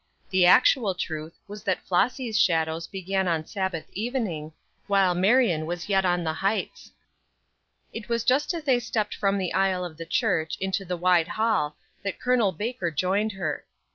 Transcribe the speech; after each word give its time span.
The 0.31 0.47
actual 0.47 0.95
truth 0.95 1.37
was 1.47 1.61
that 1.65 1.85
Flossy's 1.85 2.39
shadows 2.39 2.87
began 2.87 3.27
on 3.27 3.45
Sabbath 3.45 3.85
evening, 3.93 4.51
while 4.87 5.13
Marion 5.13 5.67
was 5.67 5.89
yet 5.89 6.05
on 6.05 6.23
the 6.23 6.33
heights. 6.33 6.91
It 7.93 8.09
was 8.09 8.23
just 8.23 8.51
as 8.55 8.63
they 8.63 8.79
stepped 8.79 9.13
from 9.13 9.37
the 9.37 9.53
aisle 9.53 9.85
of 9.85 9.97
the 9.97 10.07
church 10.07 10.57
into 10.59 10.83
the 10.85 10.97
wide 10.97 11.27
hall 11.27 11.75
that 12.01 12.19
Col. 12.19 12.51
Baker 12.51 12.89
joined 12.89 13.33
her. 13.33 13.63